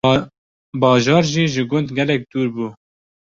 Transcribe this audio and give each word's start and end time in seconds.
bajar 0.81 1.23
jî 1.33 1.43
ji 1.53 1.63
gund 1.71 1.89
gelek 1.97 2.21
dûr 2.31 2.47
bû. 2.55 2.67